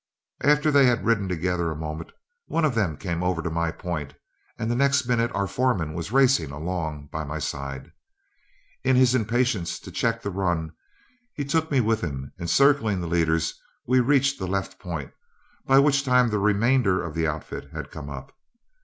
[0.41, 2.11] After they had ridden together a moment,
[2.47, 4.15] one of them came over to my point,
[4.57, 7.91] and the next minute our foreman was racing along by my side.
[8.83, 10.71] In his impatience to check the run,
[11.35, 13.53] he took me with him, and circling the leaders
[13.85, 15.11] we reached the left point,
[15.67, 18.35] by which time the remainder of the outfit had come up.